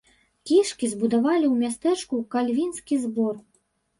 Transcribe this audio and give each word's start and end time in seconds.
Кішкі 0.51 0.87
збудавалі 0.93 1.45
ў 1.49 1.55
мястэчку 1.65 2.15
кальвінскі 2.37 2.95
збор. 3.03 3.35